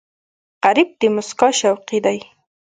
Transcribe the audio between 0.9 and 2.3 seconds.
د موسکا شوقي دی